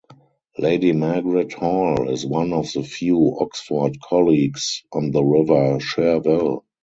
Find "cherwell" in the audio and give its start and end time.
5.79-6.65